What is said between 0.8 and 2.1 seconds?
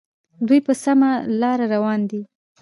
سمه لار روان